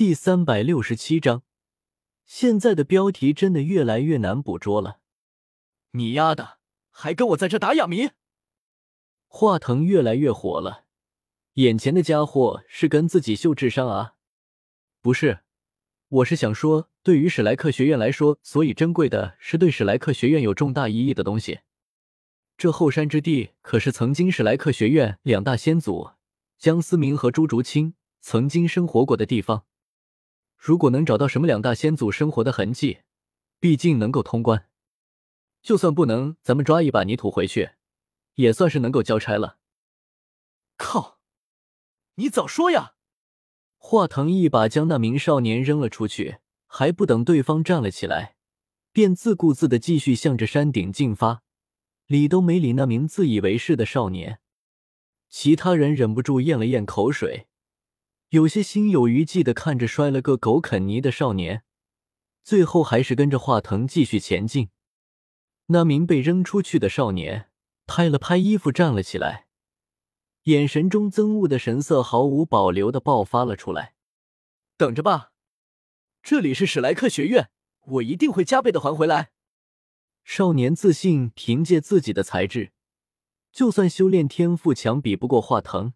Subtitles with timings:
[0.00, 1.42] 第三百六十七章，
[2.24, 5.00] 现在的标题真的越来越难捕捉了。
[5.90, 6.56] 你丫的，
[6.88, 8.08] 还跟我在这打哑谜！
[9.26, 10.86] 华腾越来越火了，
[11.56, 14.14] 眼前的家伙是跟自己秀智商啊？
[15.02, 15.40] 不是，
[16.08, 21.60] 我是想说，对于史莱克学院来说，所以珍贵的是对史莱克学院有重大意义的东西。
[22.56, 26.12] 这后山之地可是曾经史莱克学院两大先祖
[26.56, 27.92] 江思明和朱竹清
[28.22, 29.66] 曾经生活过的地方。
[30.62, 32.98] 如果能找到什么两大先祖生活的痕迹，
[33.58, 34.68] 毕竟能够通关。
[35.62, 37.70] 就算不能，咱们抓一把泥土回去，
[38.34, 39.56] 也算是能够交差了。
[40.76, 41.18] 靠！
[42.16, 42.92] 你早说呀！
[43.78, 48.36] 华腾一把将那名少年扔了出去，还不等对方站了起来，
[48.92, 51.42] 便自顾自的继续向着山顶进发，
[52.06, 54.40] 理都没理那名自以为是的少年。
[55.30, 57.46] 其他人忍不住咽了咽口水。
[58.30, 61.64] 有些心有余悸的看着摔了个狗啃泥的少年，
[62.44, 64.70] 最后还是跟着华腾继续前进。
[65.66, 67.50] 那名被扔出去的少年
[67.88, 69.48] 拍了拍衣服站了起来，
[70.44, 73.94] 眼神中憎恶的神色毫无保留的爆发了出来。
[74.76, 75.32] 等着吧，
[76.22, 79.32] 这里是史莱克学院，我一定会加倍的还回来。
[80.22, 82.70] 少年自信，凭借自己的才智，
[83.50, 85.94] 就算修炼天赋强比不过华腾。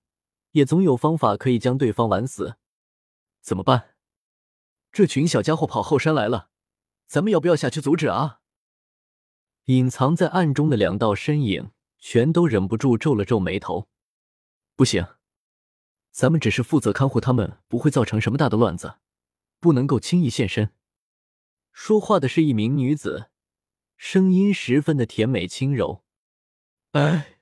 [0.55, 2.57] 也总有方法可以将对方玩死，
[3.41, 3.97] 怎么办？
[4.93, 6.49] 这群小家伙跑后山来了，
[7.07, 8.41] 咱们要不要下去阻止啊？
[9.65, 13.89] 隐藏在暗中的两道身影全都忍不住皱了皱眉头。
[14.77, 15.05] 不行，
[16.13, 18.99] 咱们只是负责看护他们，不会造成什么大的乱子，
[19.59, 20.73] 不能够轻易现身。
[21.73, 23.31] 说话的是一名女子，
[23.97, 26.05] 声音十分的甜美轻柔。
[26.93, 27.41] 哎，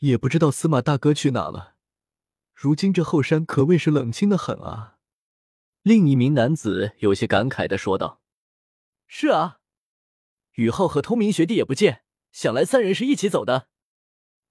[0.00, 1.76] 也不知道司马大哥去哪了。
[2.60, 4.98] 如今这后山可谓是冷清的很啊！
[5.80, 8.20] 另一名男子有些感慨的说道
[9.08, 9.60] ：“是啊，
[10.56, 13.68] 雨浩和通明学弟也不见，想来三人是一起走的。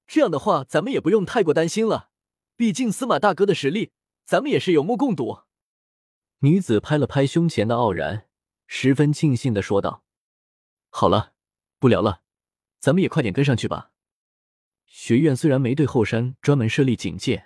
[0.07, 2.09] 这样的话，咱们也不用太过担心了。
[2.55, 3.91] 毕竟司马大哥的实力，
[4.25, 5.41] 咱们也是有目共睹。”
[6.41, 8.27] 女子拍了拍胸前的傲然，
[8.65, 10.03] 十分庆幸的说道
[10.89, 11.33] ：“好了，
[11.77, 12.23] 不聊了，
[12.79, 13.91] 咱们也快点跟上去吧。
[14.87, 17.45] 学院虽然没对后山专门设立警戒。”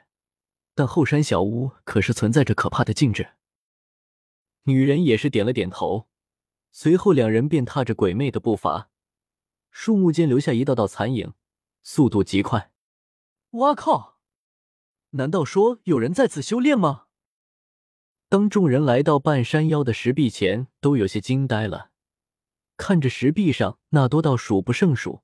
[0.76, 3.34] 但后山小屋可是存在着可怕的禁制。
[4.64, 6.08] 女人也是点了点头，
[6.72, 8.90] 随后两人便踏着鬼魅的步伐，
[9.70, 11.34] 树木间留下一道道残影，
[11.82, 12.72] 速度极快。
[13.52, 14.18] 哇靠！
[15.12, 17.06] 难道说有人在此修炼吗？
[18.30, 21.92] 当众人来到半山腰的石壁前，都有些惊呆了，
[22.78, 25.22] 看着石壁上那多到数不胜数、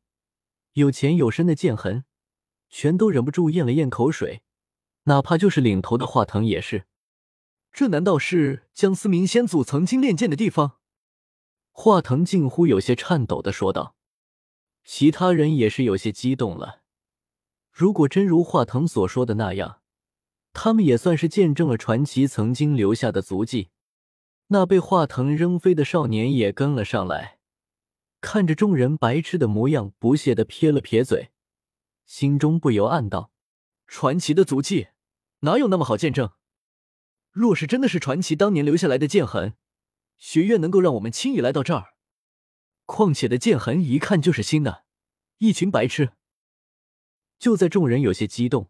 [0.73, 2.05] 有浅有深的剑痕，
[2.69, 4.43] 全都忍不住咽了咽口水。
[5.03, 6.85] 哪怕就是领头的华腾也是，
[7.71, 10.77] 这难道是江思明先祖曾经练剑的地方？
[11.71, 13.95] 华腾近乎有些颤抖的说道。
[14.83, 16.81] 其他人也是有些激动了。
[17.71, 19.81] 如果真如华腾所说的那样，
[20.51, 23.69] 他们也算是见证了传奇曾经留下的足迹。
[24.47, 27.37] 那被华腾扔飞的少年也跟了上来，
[28.19, 31.29] 看着众人白痴的模样，不屑的撇了撇嘴，
[32.05, 33.31] 心中不由暗道：
[33.89, 34.89] 传奇的足迹。
[35.39, 36.31] 哪有那么好见证？
[37.31, 39.55] 若是真的是传奇当年留下来的剑痕，
[40.17, 41.95] 学院能够让我们轻易来到这儿？
[42.85, 44.83] 况且的剑痕一看就是新的，
[45.39, 46.11] 一群白痴！
[47.37, 48.69] 就在众人有些激动，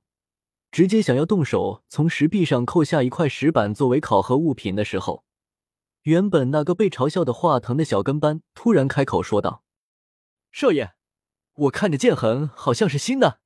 [0.71, 5.25] 直接想要动手从石壁上扣下一块石板作为考核物品的时候，
[6.03, 9.63] 原本那个被嘲笑的华腾的小跟班突然开口说道
[10.51, 10.93] ：“少爷，
[11.55, 13.39] 我看着剑痕好像是新的。”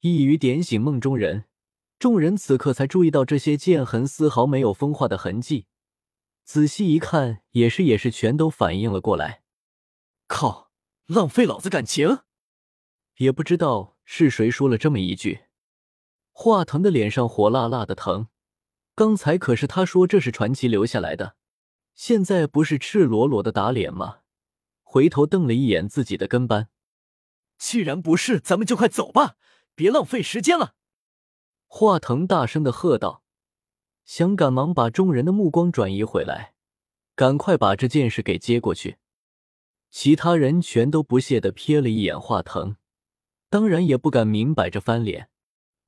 [0.00, 1.44] 一语点醒梦中人。
[1.98, 5.66] 众人此刻才注意到这些剑痕丝毫没有风化的痕迹，
[6.44, 9.42] 仔细一看，也是也是全都反应了过来。
[10.26, 10.70] 靠，
[11.06, 12.18] 浪费老子感情！
[13.16, 15.44] 也不知道是谁说了这么一句。
[16.32, 18.28] 华腾的脸上火辣辣的疼，
[18.94, 21.36] 刚才可是他说这是传奇留下来的，
[21.94, 24.18] 现在不是赤裸裸的打脸吗？
[24.82, 26.68] 回头瞪了一眼自己的跟班，
[27.56, 29.36] 既然不是，咱们就快走吧，
[29.76, 30.74] 别浪费时间了。
[31.68, 33.22] 华腾大声的喝道，
[34.04, 36.54] 想赶忙把众人的目光转移回来，
[37.14, 38.96] 赶快把这件事给接过去。
[39.90, 42.76] 其他人全都不屑的瞥了一眼华腾，
[43.48, 45.30] 当然也不敢明摆着翻脸，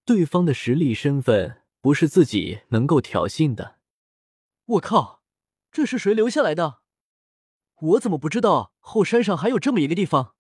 [0.05, 3.79] 对方的实力身份不是自己能够挑衅的。
[4.67, 5.23] 我靠，
[5.73, 6.81] 这是谁留下来的？
[7.81, 10.35] 我怎么不知道后山上还有这么一个地方？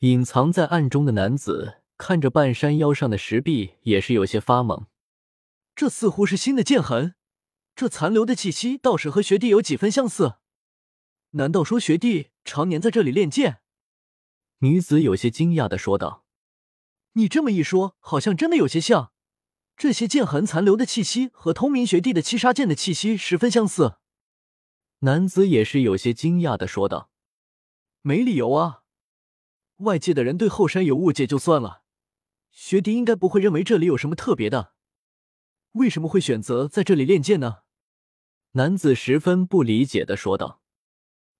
[0.00, 1.77] 隐藏在暗中的男子。
[1.98, 4.86] 看着半山腰上的石壁，也是有些发懵。
[5.74, 7.16] 这似乎是新的剑痕，
[7.74, 10.36] 这残留的气息倒是和学弟有几分相似。
[11.32, 13.60] 难道说学弟常年在这里练剑？
[14.60, 16.24] 女子有些惊讶的说道
[17.14, 19.12] ：“你这么一说，好像真的有些像。
[19.76, 23.96] 这些剑痕残留的气息和通明学弟的七杀剑的气息十分相似。”
[25.00, 27.10] 男子也是有些惊讶的说道
[28.02, 28.82] ：“没理由啊！
[29.76, 31.82] 外界的人对后山有误解就算了，
[32.60, 34.74] 学弟应该不会认为这里有什么特别的。
[35.74, 37.58] 为什么会选择在这里练剑呢？”
[38.52, 40.60] 男子十分不理解的说道：“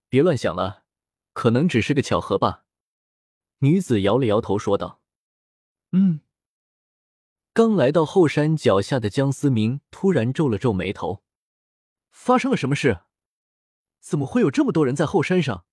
[0.08, 0.84] 别乱想了，
[1.32, 2.64] 可能只是个巧合吧。”
[3.58, 5.00] 女子摇了摇头说道
[5.90, 6.20] ：“嗯。”
[7.52, 11.24] 刚来到后山脚下的江思明突然皱了皱眉头
[12.12, 13.00] ：“发生了什么事？
[13.98, 15.64] 怎么会有这么多人在后山上？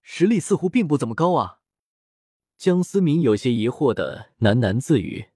[0.00, 1.58] 实力似乎并不怎么高啊！”
[2.62, 5.30] 江思明有些疑惑的喃喃自语。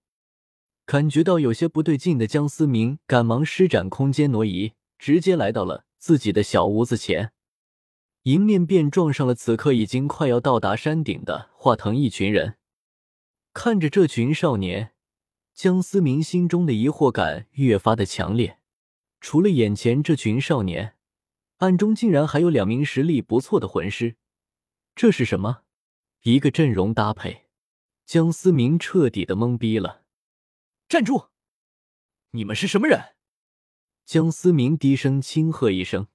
[0.85, 7.33] 感觉到有些不对劲的江思明赶忙施展空间挪移，直接来到了自己的小屋子前。
[8.23, 12.59] 迎面便撞上了此刻已经快要到达山顶的华腾一群人。
[13.53, 14.93] 看着这群少年，
[15.53, 18.61] 江思明心中的疑惑感越发的强烈。
[19.21, 20.95] 除了眼前这群少年，
[21.57, 24.15] 暗中竟然还有两名实力不错的魂师，
[24.95, 25.63] 这是什么？
[26.23, 27.47] 一个阵容搭配，
[28.05, 30.05] 江思明彻底的懵逼了。
[30.89, 31.29] 站住！
[32.31, 33.15] 你们是什么人？
[34.05, 36.07] 江思明低声轻喝一声。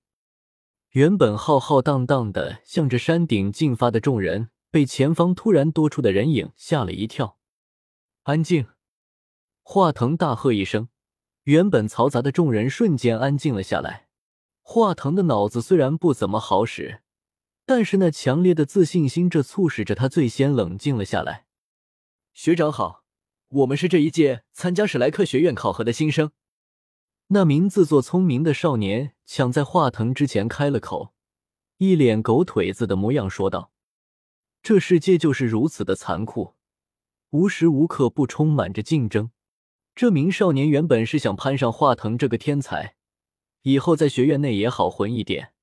[0.91, 7.37] 原本浩浩荡荡的向着山顶进发的众人，被前方突然多出的人影吓了一跳。
[8.23, 8.67] 安静！
[9.61, 10.89] 华腾大喝一声，
[11.43, 14.09] 原本嘈杂的众人瞬间安静了下来。
[14.61, 17.01] 华腾的脑子虽然不怎么好使，
[17.73, 21.45] 但是那强烈的自信心，这促使着他最先冷静了下来。
[22.33, 23.05] 学长好，
[23.47, 26.31] 我们是这一届参加史莱克学院考核的新生。
[27.27, 31.13] 那名自作聪明的少年抢在华腾之前开了口，
[31.77, 33.71] 一脸狗腿子的模样说道
[34.61, 36.55] ：“这世界就是如此的残酷，
[37.29, 39.31] 无时无刻不充满着竞争。”
[39.95, 42.95] 这名少年原本是想攀上华腾这个天才，
[43.61, 45.53] 以后在学院内也好混一点，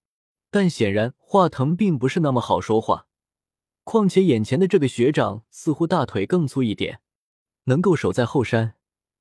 [0.51, 3.07] 但显然华腾并不是那么好说话。
[3.85, 7.01] 况且眼前的这个学长似乎大腿更粗一点，
[7.65, 8.75] 能够守在后山，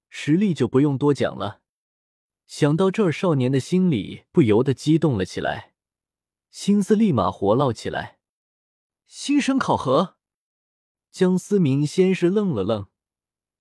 [0.10, 1.62] 实力就不用多讲了。
[2.46, 5.74] 想到这儿，少年的心里不由得激动了起来，
[6.52, 8.20] 心思立马活络起来。
[9.06, 10.18] 新生考核，
[11.12, 12.88] 江思明先是愣了愣，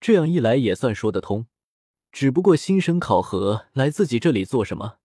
[0.01, 1.47] 这样一来也算说得通。
[2.11, 4.99] 只不过新生考核来自己这里做什么？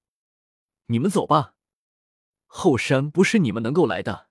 [0.88, 1.54] 你们走吧，
[2.54, 4.28] 后山不是你们能够来的。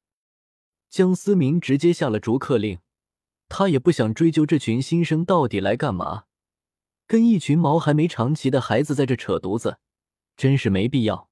[0.90, 2.80] 江思明直接下了逐客令，
[3.48, 6.24] 他也不想追究这群新生到底来干嘛。
[7.06, 9.78] 跟一群毛还没长齐的孩子在这扯犊子，
[10.36, 11.29] 真是没必要。